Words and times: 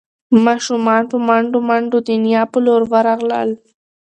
ماشومان 0.45 1.01
په 1.11 1.17
منډو 1.27 1.59
منډو 1.69 1.97
د 2.07 2.09
نیا 2.25 2.41
په 2.51 2.57
لور 2.65 2.81
ورغلل. 2.91 3.49